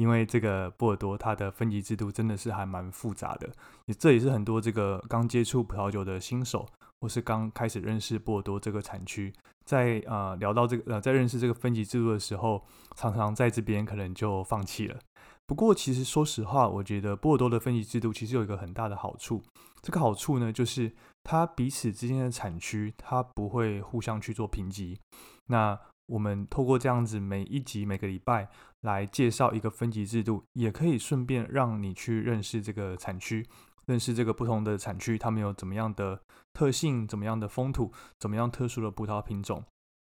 [0.00, 3.52] 因为这个波尔多它的分级制度真的是还蛮复杂的，
[3.98, 6.66] 这也是很多这个刚接触葡萄酒的新手，
[7.02, 9.30] 或是刚开始认识波尔多这个产区，
[9.66, 12.64] 在呃聊到这个呃在认识这个分级制度的时候，
[12.96, 14.98] 常常在这边可能就放弃了。
[15.44, 19.42] 不过，其实说实话，我觉得波尔多的分级制度其实有一个很大的好处。
[19.82, 20.90] 这个好处呢，就是
[21.22, 24.98] 它彼此之间的产区，它不会互相去做评级。
[25.48, 25.78] 那
[26.10, 28.48] 我们透过这样子每一集每个礼拜
[28.80, 33.46] 来介绍一个分级制度，也可以顺便让你去认识这个产区，
[33.86, 36.20] 认识这个不同的产区，它们有怎么样的
[36.52, 39.64] 特性，怎么样的风土，怎么样特殊的葡萄品种。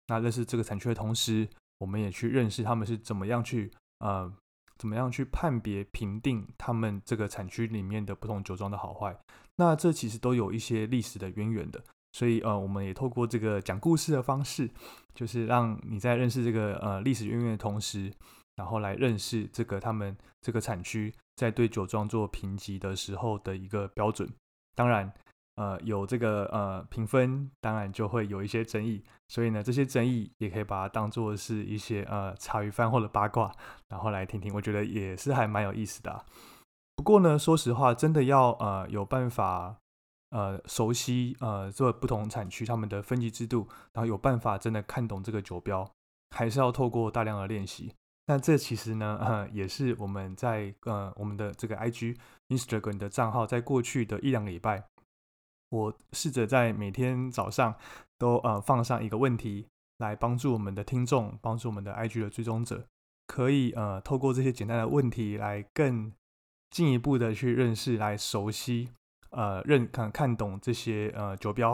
[0.07, 1.47] 那认识这个产区的同时，
[1.79, 4.31] 我们也去认识他们是怎么样去呃。
[4.77, 9.17] 怎么样去判别、评定他们这个产区里面的不同酒庄的好坏？
[9.55, 11.81] 那这其实都有一些历史的渊源的。
[12.15, 14.69] 所以呃，我们也透过这个讲故事的方式，
[15.13, 18.09] 就是让你在认识这个呃历史渊源的同时，
[18.55, 24.29] 然后来认识这个他们这个产区在对酒庄做评级的时候的一个标准。
[24.73, 25.11] 当然。
[25.57, 33.49] 呃，有这个呃评分，当然就会有一些争议，所以呢，这些争议也可以把它当做是一些呃茶余饭后的八卦，
[33.87, 36.25] 然后来听听，我觉得也是还蛮有意思的。
[36.97, 39.77] 不过呢，说实话，真的要呃有办法
[40.29, 45.89] 呃熟悉呃这不同产区他们的分级制度，然后有办法真的看懂这个酒标，
[46.31, 47.93] 还是要透过大量的练习。
[48.27, 52.17] 那这其实呢，呃， 也是我们在呃我们的这个 IG
[52.49, 54.83] Instagram 的账号，在过去的一两礼拜。
[55.69, 57.75] 我试着在每天早上
[58.17, 62.85] 都呃放上一个问题，来帮助我们的听众，帮助我们的 IG 的追踪者，
[63.27, 66.11] 可以呃透过这些简单的问题来更
[66.69, 68.89] 进一步的去认识，来熟悉
[69.35, 71.73] 呃认看看懂这些呃酒标，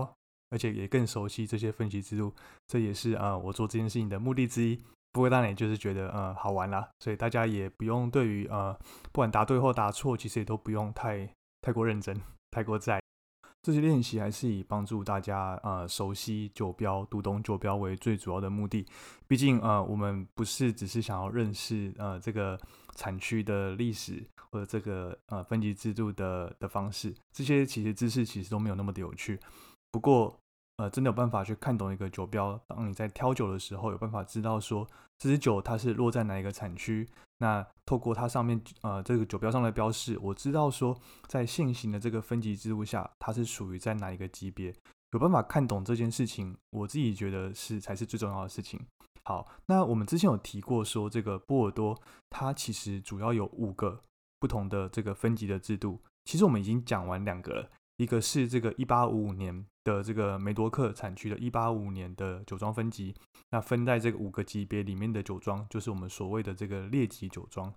[0.49, 2.33] 而且也更熟悉这些分析之路。
[2.67, 4.75] 这也是呃我做这件事情的目的之一。
[5.13, 8.73] 不过当然就是觉得呃好玩啦，所以大家也不用对于呃
[9.11, 11.29] 不管答对或答错，其实也都不用太
[11.61, 13.01] 太过认真，太过在意。
[13.61, 18.85] 这些练习还是以帮助大家呃熟悉酒标、读懂酒标为最主要的目的。
[19.27, 22.59] 毕竟呃，我们不是只是想要认识呃这个
[22.95, 29.39] 产区的历史或者这个呃分级制度的的方式，这些其实知识其实都没有那么的有趣。
[29.91, 30.35] 不过
[30.77, 34.87] 呃，真的有办法去看懂一个酒标，当你在挑酒的时候，有办法知道说
[35.19, 37.07] 这支酒它是落在哪一个产区。
[37.41, 40.95] 那透过它上面呃这个酒标上的标示，我知道说
[41.27, 44.71] 在现行的这个分级制度下，它是属于在哪一个级别，
[45.13, 48.79] 有办法看懂这件事情，我自己觉得是才是最重要的事情。
[49.23, 54.03] 好，那我们之前有提过说这个波尔多它其实主要有五个
[54.39, 63.15] 不同的这个分级的制度，其实我们已经讲完两个了，一个是这个一八五五年的这个梅多克产区的一八五五年的酒庄分级。
[63.51, 67.73] 那分在这个五个级别里面的酒庄，就是我们所谓的这个列级酒庄。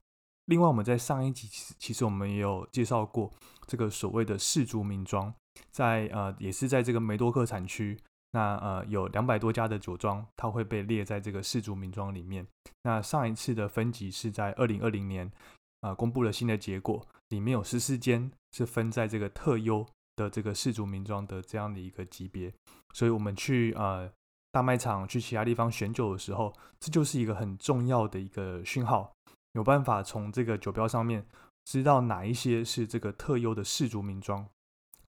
[0.46, 1.48] 另外，我们在上一集
[1.78, 3.32] 其实我们也有介绍过
[3.66, 5.34] 这个所谓的氏族名庄，
[5.70, 7.98] 在呃也是在这个梅多克产区，
[8.32, 12.46] 那呃有两百多家的酒庄，它会被列在这个氏族名庄里面。
[12.82, 15.32] 那上一次的分级是在二零二零年，
[15.80, 19.84] 呃公布了新的结果，里面有十四间是分在这个特优
[20.16, 22.52] 的这个氏族名庄的这样的一个级别，
[22.92, 24.10] 所以我们去呃。
[24.54, 29.12] 大卖场去其他地方选酒的时候，这就是一个很重要的一个讯号，
[29.54, 31.26] 有办法从这个酒标上面
[31.64, 34.46] 知道哪一些是这个特优的氏族名庄，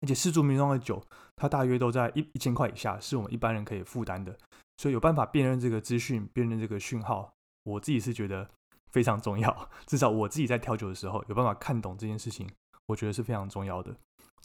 [0.00, 1.00] 而且氏族名庄的酒，
[1.37, 4.37] 它大约都在一一千块以下，是我们一般人可以负担的，
[4.79, 7.32] 所以有办法辨认这个资讯，辨认这个讯号，
[7.62, 8.50] 我自己是觉得
[8.91, 12.50] 非常重要， 至少我自己在挑酒的时候有办法看懂这件事情，
[12.87, 13.94] 我觉得是非常重要的。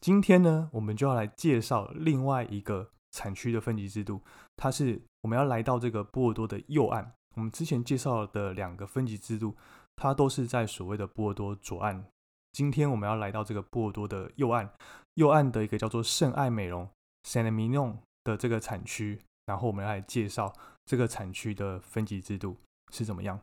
[0.02, 2.92] 今天呢，我们就要来介绍另外一个。
[3.14, 4.22] 产区的分级制度，
[4.56, 7.12] 它是我们要来到这个波尔多的右岸。
[7.36, 9.54] 我们之前介绍的两个分级制度，
[9.98, 12.06] 它都是在所谓的波尔多左岸。
[12.54, 14.70] 今天我们要来到这个波尔多的右岸，
[15.16, 16.90] 右岸的一个叫做圣爱美容
[17.28, 20.54] （Saint Emilion） 的这个产区，然后我们要来介绍
[20.86, 22.56] 这个产区的分级制度
[22.94, 23.38] 是怎么样。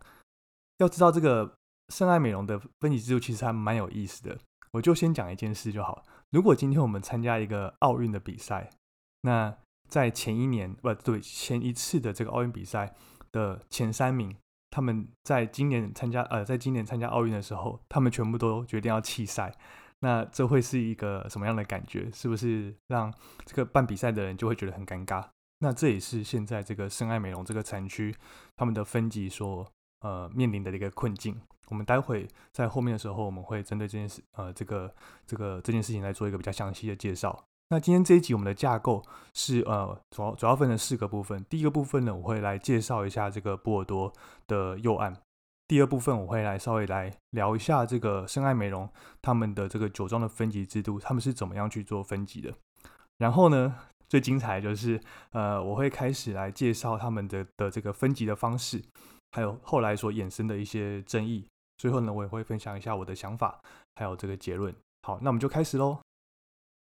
[0.78, 1.54] 要知道这个
[1.90, 4.38] 圣爱美容的分级制度其实还蛮有意思的，
[4.70, 6.02] 我就先讲一件事就好。
[6.30, 8.70] 如果今天我们参加一个奥运的比赛，
[9.22, 9.56] 那
[9.88, 12.94] 在前一年不对前一次的这个奥运比赛
[13.32, 14.36] 的前三名，
[14.70, 19.54] 他们在今年参加呃，在今年参加奥运的时候，他们全部都决定要弃赛。
[20.00, 22.10] 那这会是一个什么样的感觉？
[22.12, 23.12] 是不是让
[23.46, 25.26] 这个办比赛的人就会觉得很尴尬？
[25.60, 28.14] 那这也是现在这个深爱美容这个产区
[28.54, 29.66] 他们的分级所
[30.00, 31.40] 呃面临的一个困境。
[31.68, 34.94] 我们待会在后面的时候，我们会针对这件事呃这个
[35.26, 37.44] 这个这件事情来做一个比较详细的介绍。
[37.70, 39.04] 那今天这一集我们的架构
[39.34, 41.44] 是呃主要主要分成四个部分。
[41.50, 44.10] 第一个部分呢，我会来介绍一下这个波尔多
[44.46, 45.14] 的右岸。
[45.66, 48.88] 第二部分我会来稍微来聊一下这个深爱美容
[49.20, 52.54] 他们的这个酒庄的分级制度，他们是怎么样去做分级的。
[53.18, 53.76] 然后呢，
[54.08, 54.98] 最精彩就是
[55.32, 58.82] 呃我会开始来介绍他们的的这个分级的方式，
[59.32, 61.44] 还有后来所衍生的一些争议。
[61.78, 63.62] 最后呢，我也会分享一下我的想法，
[63.94, 64.74] 还有这个结论。
[65.02, 66.00] 好，那我们就开始喽。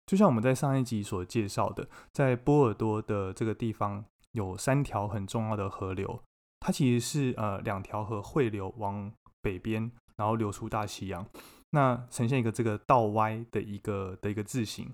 [0.07, 4.03] 就像我们在上一集所介绍的，在波尔多的这个地方
[4.33, 6.23] 有三条很重要的河流，
[6.61, 9.13] 它其实是呃两条河汇流往
[9.43, 11.27] 北边，然后流出大西洋，
[11.73, 14.91] 那呈现一个这个倒歪的一个的一个字形。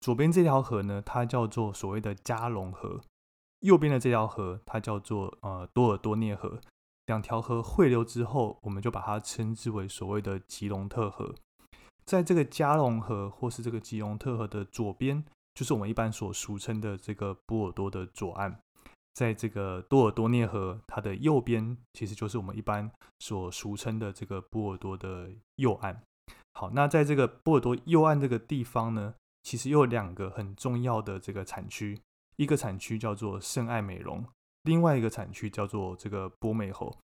[0.00, 3.00] 左边这条河呢，它叫做所谓的加隆河；
[3.60, 6.58] 右边的这条河，它叫做呃多尔多涅河。
[7.06, 11.34] 两条河汇流之后，我们就把它称之为所谓的吉隆特河。
[12.04, 15.24] 在这个加隆河或是这个吉隆特河的左边，
[15.54, 18.60] 就是我们一般所俗称的这个波尔多的左岸。
[19.14, 26.02] 在这个多尔多涅河它的右边，其实就是我们一般所俗称的这个波尔多的右岸。
[26.52, 31.98] 好，那在这个波尔多右岸这个地方呢，其实有两个很重要的这个产区，
[32.36, 34.24] 一个产区叫做圣爱美容，
[34.66, 36.94] 另外一个产区叫做这个波美侯。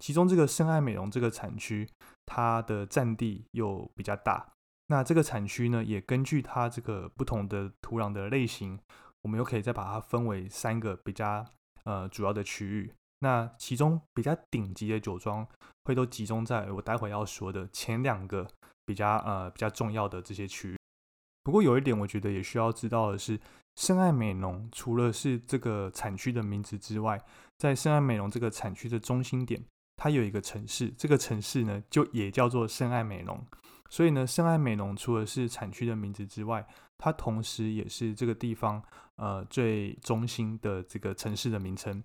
[0.00, 1.86] 其中这个圣爱美容这个产区，
[2.24, 4.48] 它的占地又比较大。
[4.86, 8.80] 那这个产区呢，也根据它这个不同的土壤的类型，
[9.22, 11.44] 我们又可以再把它分为三个比较
[11.84, 12.92] 呃主要的区域。
[13.18, 15.46] 那其中比较顶级的酒庄，
[15.84, 18.48] 会都集中在我待会要说的前两个
[18.86, 20.76] 比较呃比较重要的这些区域。
[21.42, 23.38] 不过有一点，我觉得也需要知道的是，
[23.80, 27.18] 圣爱美浓除了是这个产区的名字之外，
[27.56, 29.64] 在圣爱美浓这个产区的中心点。
[29.96, 33.42] 它有一个城市，这个城市呢就也叫做圣爱美浓，
[33.88, 36.66] 所以呢，圣爱美浓除了是产区的名字之外，
[36.98, 38.82] 它同时也是这个地方
[39.16, 42.04] 呃最中心的这个城市的名称。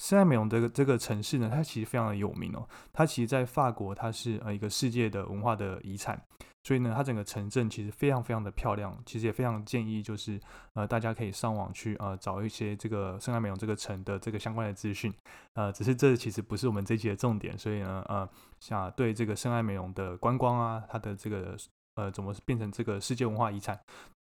[0.00, 2.68] 圣爱美容这个这个城市呢，它其实非常的有名哦。
[2.92, 6.22] 它其实，在法国，它是呃一个世界的文化的遗产，
[6.66, 8.92] 所以呢，它整个城镇其实非常非常的漂亮。
[9.06, 10.40] 其实也非常建议，就是
[10.74, 15.14] 呃大家可以上网去呃找一些这个圣爱美容这个城的这个相关的资讯。
[15.54, 18.28] 呃，只是这其实不是我们这期的重点，所以呢，呃，
[18.58, 21.56] 想对这个圣爱美容的观光啊，它的这个
[21.94, 23.78] 呃怎么变成这个世界文化遗产。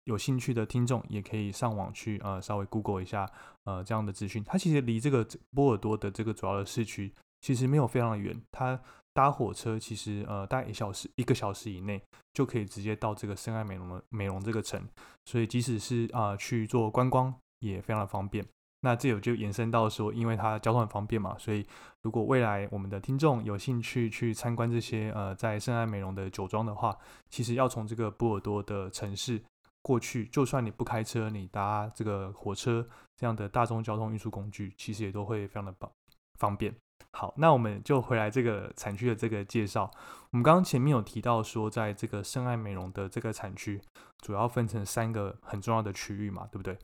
[0.04, 3.30] 有兴趣的听众也可以上网去呃稍微 Google 一下
[3.64, 4.42] 呃这样的资讯。
[4.42, 7.12] 它其实离这个波尔多的这个主要的市区
[7.42, 8.80] 其实没有非常的远，它
[9.12, 12.02] 搭火车其实呃大概一小时一个小时以内
[12.32, 14.82] 就可以直接到这个深爱美容的美容这个城，
[15.24, 18.44] 所以即使是啊去做观光也非常的方便。
[18.82, 21.66] 那这有就延伸到说，因为它交通很方便嘛，所以
[22.02, 26.96] 如果未来我们的听众有兴趣去参观这些呃在圣爱美容的酒庄的话，
[27.28, 29.42] 其实要从这个波尔多的城市。
[29.82, 32.86] 过去，就算你不开车，你搭这个火车
[33.16, 35.90] 这样的大众交通运输工具，其实也都会非常的方
[36.38, 36.74] 方便。
[37.12, 39.90] 好，那我们就回来这个产区的这个介绍。
[40.30, 43.80] 我们刚刚前面有提到说，在这个圣爱美容的这个产区，
[44.20, 46.78] 主要分成三个很重要的区域嘛，对不对？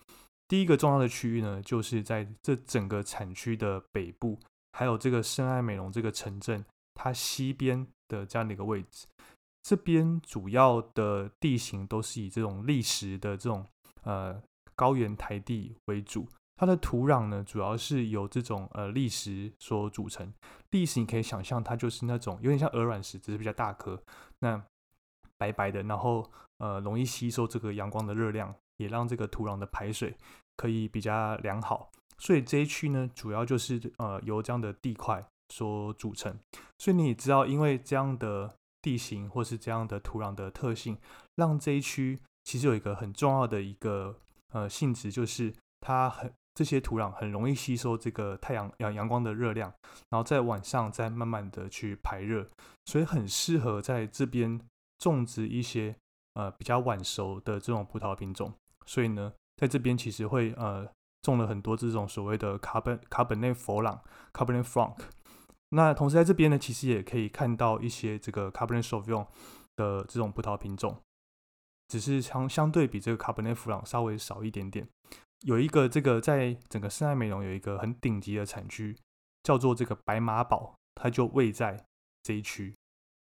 [0.48, 4.38] 第一个重要的区域呢，就是在这整个产区的北部，
[4.72, 9.06] 还有这个圣爱美容这个城镇它西边的这样的一个位置。
[9.62, 13.66] 这边主要的地形都是以这种砾石的这种
[14.04, 14.40] 呃
[14.76, 20.32] 高原台地为主，它的土壤呢主要是由这种呃砾石所组成。
[20.70, 24.02] 砾石你可以想象它就是那种有点像鹅卵石，只是比较大颗，
[24.40, 24.62] 那
[25.38, 30.16] 白白的，然后呃容易吸收这个阳光的热量，也让这个土壤的排水
[30.56, 31.90] 可以比较良好。
[32.18, 36.38] 所以这一区呢主要就是呃由这样的地块所组成。
[36.78, 40.96] 所以你也知道，因为这样的地形或是这样的土壤的特性，
[41.34, 44.18] 让这一区其实有一个很重要的一个
[44.52, 49.70] 呃性质，就是它很这些土壤很容易吸收这个太阳阳阳光的热量，
[50.08, 52.48] 然后在晚上再慢慢的去排热，
[52.86, 54.58] 所以很适合在这边
[54.98, 55.94] 种植一些
[56.32, 58.50] 呃比较晚熟的这种葡萄品种。
[58.86, 60.88] 所以呢，在这边其实会呃
[61.20, 64.00] 种了很多这种所谓的卡本卡本内佛朗
[64.32, 64.96] （Cabernet Franc）。
[65.68, 69.26] 那同时在这边呢，其实也可以看到一些这个 Cabernet Sauvignon
[69.76, 70.96] 的这种葡萄品种，
[71.88, 74.88] 只是相相对比这个卡本内弗朗稍微少一点点。
[75.42, 78.96] 有一个这个在整个圣爱美容有一个很顶级的产区，
[79.42, 81.84] 叫做这个白马堡，它就位在
[82.22, 82.74] 这一区。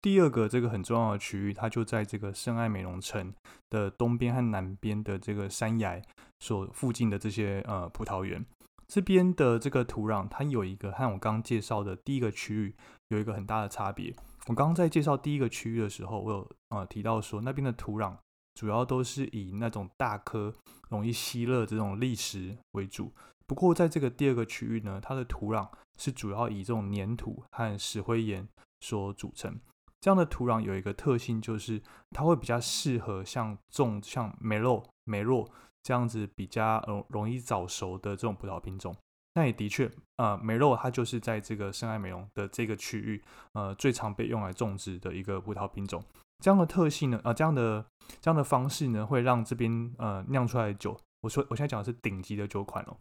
[0.02, 3.34] 第二个这个很重要的区域，它就在这个圣爱美容城
[3.70, 6.02] 的东边和南边的这个山崖
[6.40, 8.44] 所附近的这些呃葡萄园。
[8.88, 12.76] 这边的这个土壤，它有一个和我刚介绍的第一个区域
[13.10, 14.14] 有一个很大的差别。
[14.48, 18.18] 我刚刚在介绍第一个区域的时候，我有呃提到说那边的土壤。
[18.54, 20.54] 主要都是以那种大颗、
[20.90, 23.12] 容易吸热这种砾石为主。
[23.48, 28.48] 不过，在这个第二个区域呢，它的土壤是主要以这种粘土和石灰岩
[28.80, 29.60] 所组成。
[30.00, 31.82] 这样的土壤有一个特性，就是
[32.12, 35.50] 它会比较适合像种像梅洛、梅洛
[35.84, 38.96] 这样子比较容容易早熟的这种葡萄品种。
[39.34, 43.22] 那也的确，呃，梅洛它就是在这个圣爱美容的这个区域，
[43.54, 46.04] 呃，最常被用来种植的一个葡萄品种。
[46.42, 47.86] 这样的特性呢，呃，这样的
[48.20, 52.98] 这样的方式呢，会让这边呃酿出来的酒，我说我现在讲的是顶级的酒款哦，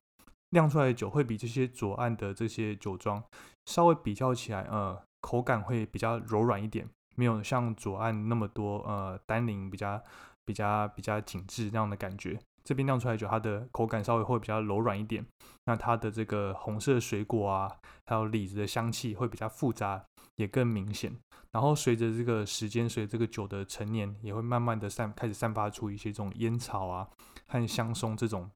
[0.50, 3.22] 酿出来的酒会比这些左岸的这些酒庄
[3.64, 10.00] 稍微比较起来，呃，口感会比较柔软一点，没有像左岸那么多呃单宁比较
[10.44, 12.38] 比较比较紧致那样的感觉。
[12.64, 15.24] 这边酿出来酒，它的口感稍微会比较柔软一点，
[15.66, 17.70] 那它的这个红色水果啊，
[18.06, 20.04] 还有李子的香气会比较复杂，
[20.36, 21.16] 也更明显。
[21.52, 27.08] 然后随着这个时间，随着这个酒的陈年，也会慢慢的散开始散发出一些这种烟草啊
[27.48, 28.48] 和香松这种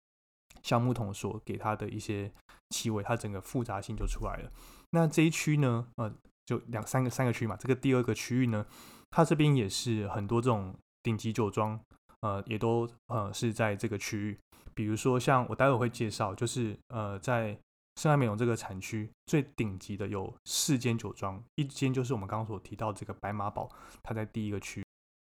[0.62, 2.30] 橡木桶所给它的一些
[2.70, 4.50] 气味，它整个复杂性就出来了。
[4.90, 6.14] 那这一区呢，呃，
[6.46, 8.64] 就两三个三个区嘛，这个第二个区域呢，
[9.11, 11.80] 它这边也是很多这种顶级酒庄，
[12.24, 14.38] 呃，也都呃是在这个区域。
[14.74, 17.56] 比如说像我待会会介绍，就是呃在。
[17.96, 23.70] 圣爱美容这个产区最顶级的有四间酒庄，一间就是我们刚刚所提到这个白马堡，
[24.02, 24.82] 它在第一个区；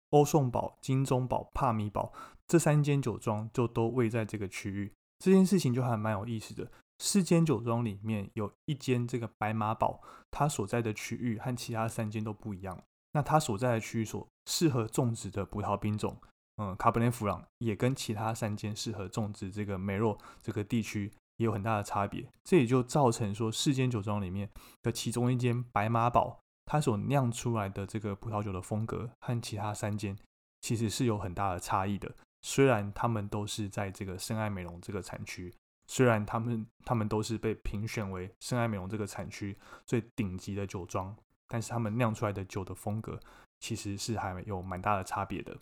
[0.09, 2.11] 欧颂堡、金钟堡、帕米堡
[2.47, 4.91] 这三间酒庄就都位在这个区域。
[5.19, 6.69] 这件事情就还蛮有意思的。
[6.97, 12.83] 四间酒庄里面有一间这个白马堡，它所在的区域和其他三间都不一样。
[13.13, 16.17] 那它所在的区域所适合种植的葡萄品种，
[16.59, 21.11] 嗯，卡本内弗朗也跟其他三间适合种植这个梅洛这个地区。
[21.37, 24.49] 也有很大的差别，这也就造成说，世间酒庄里面
[24.81, 30.17] 的其中一间白马堡，它所酿出来的这个葡萄酒的风格和其他三间
[30.59, 32.13] 其实是有很大的差异的。
[32.41, 35.55] 虽然他们都是在这个深爱美容这个产区，
[35.87, 41.15] 虽然他们他们都是被评选为深爱美容这个产区最顶级的酒庄，
[41.47, 43.17] 但是他们酿出来的酒的风格
[43.61, 45.57] 其实是还有蛮大的差别的。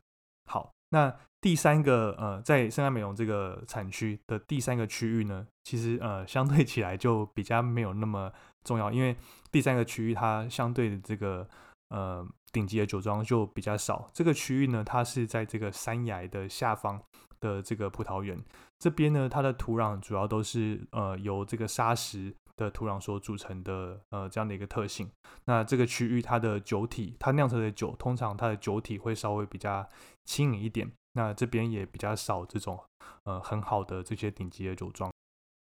[0.48, 0.74] 好。
[0.90, 8.32] 那第三个呃，在圣安美容这个产区的第三个区域呢，其实呃相对起来就比较没有那么
[8.64, 9.16] 重要，因为
[9.52, 11.48] 第三个区域它相对的这个
[11.90, 14.10] 呃顶级的酒庄就比较少。
[14.14, 17.02] 这个区域呢，它是在这个山崖的下方
[17.40, 18.42] 的这个葡萄园，
[18.80, 22.34] 这边呢它的土壤主要都是呃由这个砂石。
[22.58, 25.08] 的土壤所组成的呃这样的一个特性，
[25.46, 29.88] 那这个区域它的酒体，它酿出的酒通常它的酒体会稍微比较
[30.28, 32.80] 轻盈一点，那这边也比较少这种
[33.24, 35.12] 呃很好的这些顶级的酒庄。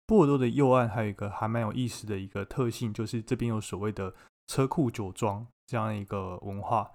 [0.08, 4.14] 波尔多的右岸还有一个还蛮有意思的一个特性，就是这边有所谓的
[4.48, 6.90] 车库酒庄这样一个文化。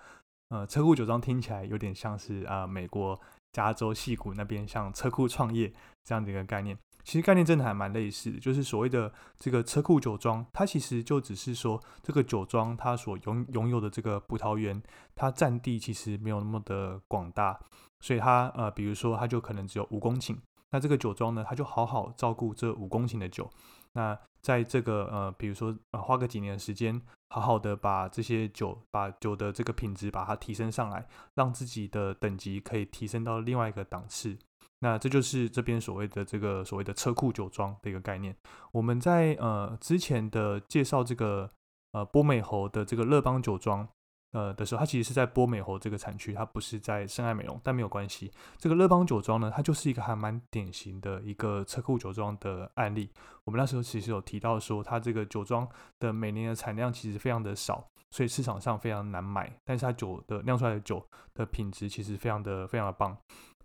[0.49, 3.21] 呃，车库酒庄听起来有点像是啊美国
[3.53, 6.77] 加州西谷那边像车库创业这样的一个概念。
[7.03, 14.83] 其实概念真的还蛮类似，就是所谓的这个车库酒庄，它其实就只是说这个酒庄它所拥拥有的这个葡萄园，
[15.15, 17.59] 它占地其实没有那么的广大，
[18.01, 20.37] 所以它呃，比如说它就可能只有五公顷，
[20.71, 23.51] 那这个酒庄呢，它就好好照顾这五公顷的酒，
[23.93, 34.39] 那在这个呃，比如说呃，花个几年的时间，好好的把这些酒，把酒的这个品质把它提升上来，让自己的等级可以提升到另外一个档次。
[34.81, 38.35] 那这就是这边所谓的这个所谓的车库酒庄的一个概念。
[38.73, 41.49] 我们在呃之前的介绍这个
[41.93, 43.87] 呃波美侯的这个乐邦酒庄
[44.33, 48.33] 呃的时候，它其实是在波美侯这个产区，它不是在圣爱美容，但没有关系。
[48.59, 53.11] 这个乐邦酒庄呢，它就是一个还蛮典型的一个车库酒庄的案例。
[53.45, 55.69] 我们那时候其实有提到说，它这个酒庄
[55.99, 59.53] 的每年的产量其实非常的少，所以市场上非常难买。
[59.65, 63.17] 但是它酒的酿出来的酒的品质其实非常的非常的棒。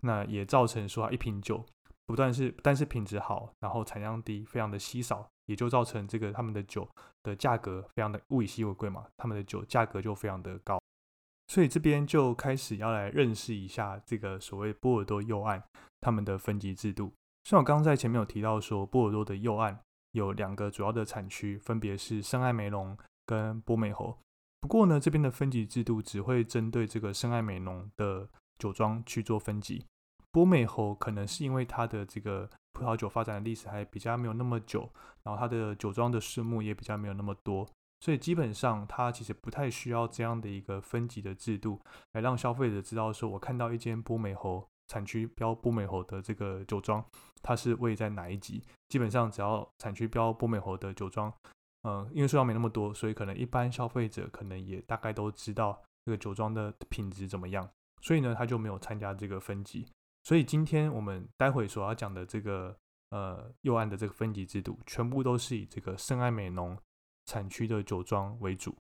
[0.06, 1.66] 那也造成说，一瓶酒
[2.06, 6.88] 不断是但是品质好，然后产量低，非常的稀少，也就造成这个他们的酒
[7.24, 10.80] 的价格非常的物以稀为贵嘛，他们的酒价格就非常的高。
[11.48, 15.62] 所以这边就开始要来认识一下这个所谓波尔多右岸
[16.02, 17.14] 他们的分级制度。
[17.44, 19.80] 像我刚刚在前面有提到说，波尔多的右岸
[20.12, 24.18] 有两个主要的产区，分别是圣埃梅隆跟波美侯。
[24.62, 29.86] 不过呢，这边的分级制度只会针对这个圣埃梅隆的酒庄去做分级。
[30.36, 34.92] 波美侯可能是因为它的这个葡萄酒发展的历史还比较没有那么久，
[35.24, 37.66] 然后它的酒庄的数目也比较没有那么多。
[38.02, 41.80] 所以基本上，它其实不太需要这样的一个分级的制度，
[42.12, 47.02] 来让消费者知道说，我看到一间波美侯产区标波美侯的这个酒庄，
[47.42, 48.62] 它是位在哪一级？
[48.90, 51.32] 基本上只要产区标波美侯的酒庄，
[51.84, 57.70] 嗯，因为数量没那么多，所以可能一般消费者可能也大概都知道这个酒庄的品质怎么样，
[58.02, 59.88] 所以呢，他就没有参加这个分级。
[60.26, 62.78] 所以今天我们待会所要讲的这个
[63.12, 66.78] 呃右岸的这个分级制度，全部都是以这个圣爱美浓。
[67.28, 68.78] 产区的酒庄为主，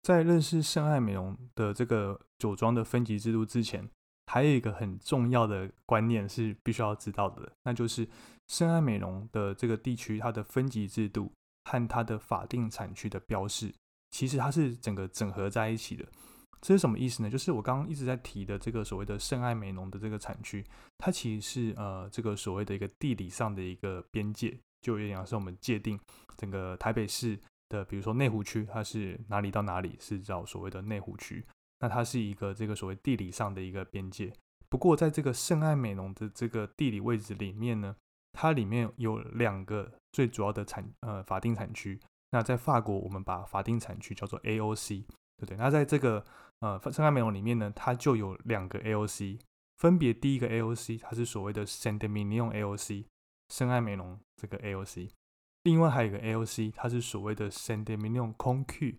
[0.00, 3.86] 在认识圣爱美容的这个酒庄的分级制度之前，
[4.32, 8.08] 还有一个很重要的观念是必须要知道的，那就是
[8.48, 11.30] 圣爱美容的这个地区它的分级制度
[11.64, 13.70] 和它的法定产区的标示，
[14.10, 16.06] 其实它是整个整合在一起的。
[16.66, 17.30] 这是什么意思呢？
[17.30, 20.64] 就是我刚刚一直在提的这个所谓的圣爱美浓的这个产区，
[20.98, 25.96] 它其实是呃这个所谓的一个地理上的一个边界，就有点像是我们界定
[26.36, 27.38] 整个台北市。
[27.68, 31.44] 的，比如说内湖区，它是哪里到哪里是叫所谓的内湖区，
[31.78, 34.32] 那它是一个这个所谓地理上的一个边界。
[34.68, 37.94] 不过在这个圣爱美浓的这个地理位置里面呢，
[38.32, 42.00] 它里面有两个最主要的产呃法定产区。
[42.30, 45.04] 那在法国，我们把法定产区叫做 AOC，
[45.36, 45.56] 对不对？
[45.56, 46.24] 那在这个
[46.60, 49.40] 呃圣爱美容里面呢，它就有两个 AOC，
[49.78, 53.04] 分别第一个 AOC 它是所谓的 Saint Emilion AOC，
[53.50, 55.10] 深爱美浓这个 AOC。
[55.64, 58.96] 另外还有一个 AOC，它是所谓的 Saint Emilion ConQ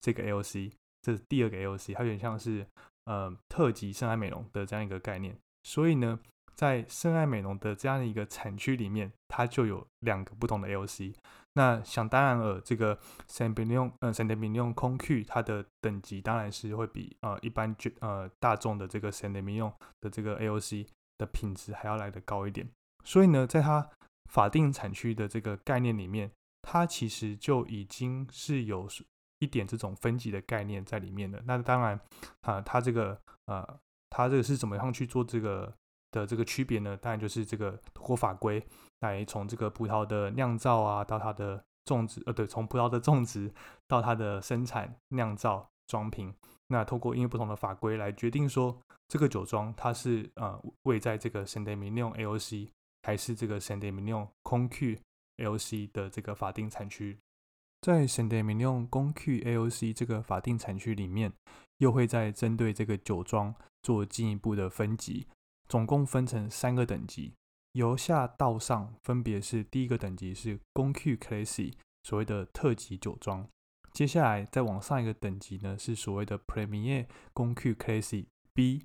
[0.00, 0.72] 这个 AOC，
[1.02, 2.66] 这是第二个 AOC，它有点像是
[3.06, 5.36] 呃特级深爱美容的这样一个概念。
[5.64, 6.20] 所以呢，
[6.54, 11.14] 在圣爱美容的这样的一个产区里面，它就有两个不同的 AOC。
[11.54, 12.96] 那想当然了，这个
[13.28, 20.86] Saint Emilion 呃 Saint Emilion Conque 它的等级当然是会比呃一般就呃大众的这个 Saint Emilion 的这个 AOC
[21.18, 22.68] 的品质还要来得高一点。
[23.04, 23.88] 所以呢，在它
[24.30, 26.30] 法定产区的这个概念里面，
[26.62, 28.88] 它其实就已经是有
[29.40, 31.42] 一点这种分级的概念在里面的。
[31.46, 31.98] 那当然，
[32.42, 33.66] 啊，它这个呃，
[34.10, 35.74] 它这个是怎么样去做这个
[36.10, 36.96] 的这个区别呢？
[36.96, 38.64] 当然就是这个通过法规
[39.00, 43.52] 来从这个葡萄的酿造啊，到它的种植，呃，对，从葡萄的种植
[43.86, 46.34] 到它的生产、酿造、装瓶，
[46.68, 52.68] 那通过因为不同的法规来决定说这个酒庄它是呃位在这个 Saint Emilion AOC。
[53.02, 54.98] 还是这个 Saint Emilion Conque
[55.38, 57.18] AOC 的这个法定产区，
[57.80, 61.32] 在 Saint Emilion Conque AOC 这个法定产区里面，
[61.78, 65.26] 又会再针对这个酒庄做进一步的分级，
[65.70, 67.32] 总共分成三个等级，
[67.74, 73.48] 由下到上分别是第一个等级是 Conque Classy，所谓的特级酒庄，
[73.92, 78.84] 接下来再往上一个等级呢是所谓的 Premier Conque Classy B，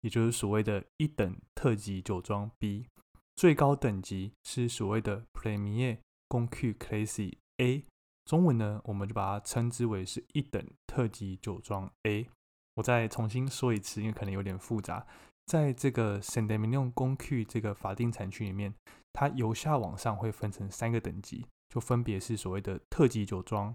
[0.00, 2.88] 也就是所谓的一等特级酒庄 B。
[3.36, 7.84] 最高等级是所谓的 Premier Conque Classy A，
[8.24, 12.28] 中文呢，我们就把它称之为是一等特级酒庄 A。
[12.74, 15.06] 我再重新说一次，因为可能有点复杂。
[15.46, 18.74] 在这个 Saint Emilion Conque 这个法定产区里面，
[19.12, 23.74] 它由下往上会分成三个等级，就分别是所谓的特级酒庄、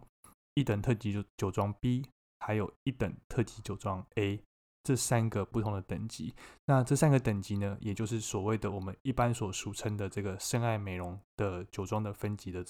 [0.56, 2.06] 一等特级酒酒庄 B，
[2.40, 4.42] 还有一等特级酒庄 A。
[4.82, 6.34] 这三个不同的等级，
[6.66, 12.66] 那这三个等级呢，也就是所谓的我们一般所俗称的这个圣爱美容的酒庄的分级的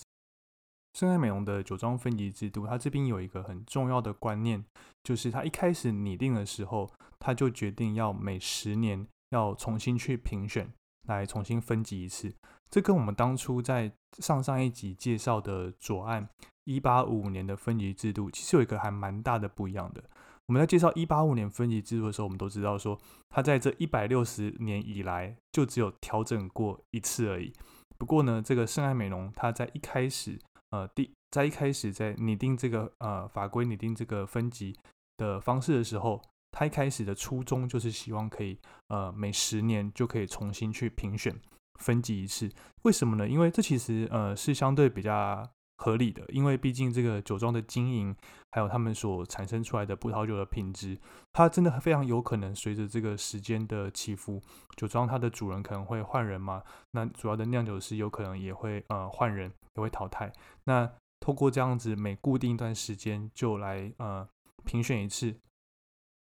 [0.93, 2.65] 圣爱美容的酒庄分级制度。
[2.67, 4.63] 它这边有一个很重要的观念，
[5.03, 10.71] 就是它一开始拟定的时候，它就决定要每十年要重新去评选，
[11.07, 12.33] 来重新分级一次。
[12.69, 16.29] 这跟我们当初在上上一集介绍的左岸
[16.65, 20.03] 一八五五年的分级制度，其实有一个还蛮大的不一样的。
[20.45, 22.99] 我们在介绍一八五年分级制度的时候，我们都知道说，
[23.29, 27.53] 它在这一百六十年以来就只有调整过一次而已。
[27.97, 30.39] 不过呢，这个圣爱美容，它在一开始，
[30.71, 34.75] 呃，第在一开始在拟定这个呃法规拟定这个分级
[35.17, 41.35] 的方式的时候，他一开始的初衷就是希望可以，呃，每十年就可以重新去评选
[41.79, 42.49] 分级一次。
[42.83, 43.27] 为什么呢？
[43.27, 45.47] 因为这其实呃是相对比较
[45.79, 48.13] 合理的，因为毕竟这个酒庄的经营，
[48.51, 50.99] 还有他们所产生出来的葡萄酒的品质，
[51.31, 54.41] 它真的非常有可能随着这个时间的起伏，
[54.75, 56.61] 酒庄它的主人可能会换人嘛，
[56.91, 60.29] 那主要的酿酒师有可能也会呃换人，也会淘汰。
[60.65, 64.27] 那透过这样子每固定一段时间就来呃
[64.65, 65.33] 评选一次，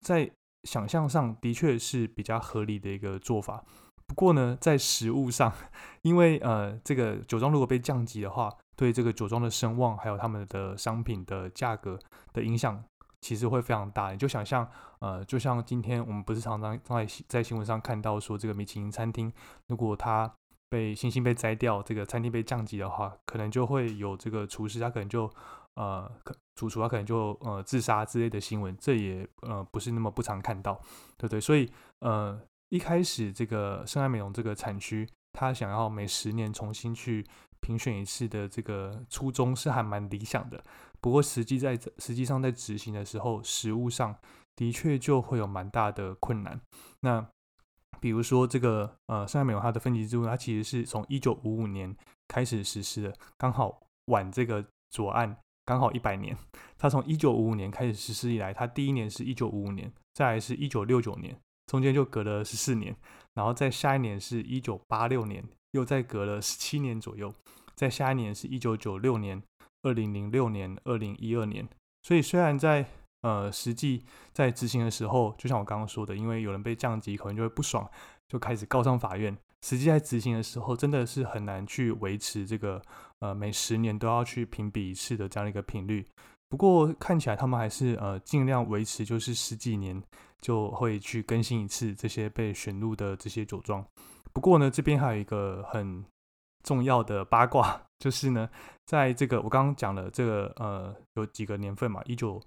[0.01, 0.31] 在
[0.65, 3.65] 想象上的确是比较合理的一个做法。
[4.07, 5.53] 不过呢，在实物上，
[6.03, 11.99] 因为呃，这个酒庄如果被降级的话，对这个酒庄的声望，还有他们的商品的价格
[12.33, 12.81] 的影响，
[13.21, 14.12] 其实会非常大。
[14.12, 14.67] 你就想象，
[15.01, 19.33] 呃，就像今天我们不是常常在在新闻上看到说，这个米其林餐厅
[19.67, 20.33] 如果它
[20.71, 25.29] 被星星被摘掉，这个餐厅被降级的话，可能就会有这个厨师他可能就
[25.75, 26.09] 呃，
[26.55, 30.75] 主厨他可能就呃自杀之类的新闻，这也呃不是那么不常看到，
[31.17, 31.41] 对不对？
[31.41, 32.41] 所以呃。
[32.71, 37.25] 一开始，这个圣爱美容这个产区，他想要每十年重新去
[37.68, 40.59] 评选一次的这个初衷是还蛮理想的。
[41.02, 44.16] 不过，实际在实际上在执行的时候，实物上
[44.57, 46.59] 的确就会有蛮大的困难。
[47.00, 47.22] 那
[48.00, 51.94] 比如说，这个呃上海美容它的分级制度，它其实是从一九五五年
[52.28, 56.35] 开始实施的，刚好晚这个左岸刚好一百年。
[56.78, 61.38] 它从一九五五年开始实施以来，它第一年是一九五五年，再来是一九六九年。
[61.66, 62.96] 中间就隔了十四年，
[63.35, 67.31] 然后在下一年是一九八六年，又再隔了十七年左右，
[67.79, 69.41] 在下一年是一九九六年、
[69.85, 71.69] 二零零六年、二零一二年。
[72.03, 72.85] 所以虽然在
[73.23, 77.88] 呃实际在执行的时候，就像我刚刚说的，因为有人被降级，可能就会不爽，
[78.27, 79.38] 就开始告上法院。
[79.62, 82.83] 实际在执行的时候，真的是很难去维持这个
[83.21, 86.05] 呃每十年都要去评比一次的这样一个频率。
[86.49, 90.03] 不过看起来他们还是呃尽量维持，就是十几年
[90.41, 93.85] 就会去更新一次这些被选入的这些酒庄。
[94.33, 96.05] 不过呢，这边还有一个很
[96.68, 98.50] 重要的八卦， 就是呢，
[98.85, 102.38] 在这个我刚刚讲了这个呃有几个年份嘛，一九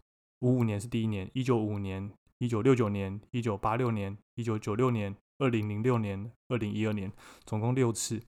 [0.42, 7.12] 五五年是第一年，一九五五年、一九六九年、一九八六年、一九九六年、二零零六年、二零一二年，
[7.48, 8.22] 总共六次。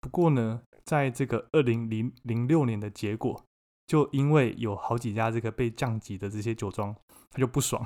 [0.00, 3.42] 不过呢，在这个二零零零六年的结果。
[3.90, 6.94] 就因为有好几家这个被降级的这些酒庄，
[7.28, 7.84] 他就不爽，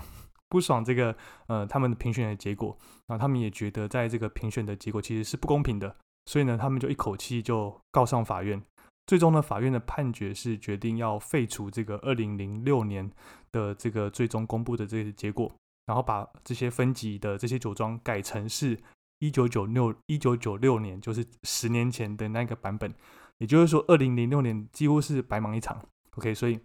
[0.50, 5.96] 不爽这个呃他们的评选的结果，然后他们也觉得在这个评选的结果其实是不公平的，
[6.27, 8.63] 所以呢，他们就一口气就告上法院。
[9.07, 13.11] 最终呢，法院的判决是决定要废除这个二零零六年
[13.53, 15.53] 的这个最终公布的这个结果，
[15.85, 18.79] 然后把这些分级的这些酒庄改成是
[19.19, 22.93] 一九九六一九九六年，就是十年前的那个版本。
[23.39, 25.79] 也就是说，二零零六年几乎是白忙一场。
[26.17, 26.59] OK，所以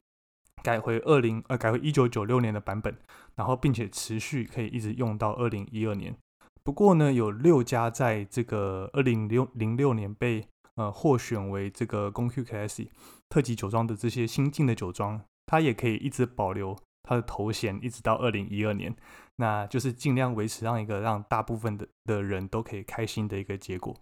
[0.64, 2.96] 改回二零呃改回一九九六年的版本，
[3.36, 6.16] 然后并且持续可以一直用到二零一二年。
[6.64, 10.46] 不过呢，有六家在这个二零六零六年被
[10.76, 12.90] 呃获选为这个公 Q Classy
[13.30, 18.96] 特级酒庄的这些新进的酒庄，它也可以一直保留它的头衔，一直到二零一二年。
[19.38, 23.96] 那就是尽量维持让一个让大部分的的人都可以开心的一个结果。